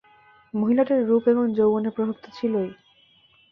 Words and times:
মহিলাটির 0.53 1.01
রূপ 1.05 1.23
এবং 1.27 1.45
যৌবনের 1.53 1.95
প্রভাব 1.95 2.17
তো 2.23 2.29
ছিলই। 2.37 2.69